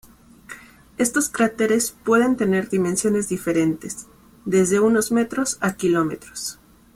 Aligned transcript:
Estos 0.97 1.29
cráteres 1.29 1.91
pueden 1.91 2.35
tener 2.35 2.69
dimensiones 2.71 3.29
diferentes 3.29 4.07
desde 4.45 4.79
unos 4.79 5.11
metros 5.11 5.59
a 5.61 5.75
kilómetros. 5.75 6.57